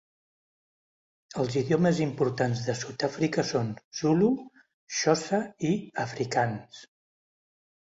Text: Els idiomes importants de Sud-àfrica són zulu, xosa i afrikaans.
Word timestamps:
Els 1.43 1.57
idiomes 1.61 1.99
importants 2.05 2.63
de 2.69 2.75
Sud-àfrica 2.79 3.45
són 3.51 3.69
zulu, 4.01 4.31
xosa 5.03 5.43
i 5.73 5.77
afrikaans. 6.09 6.83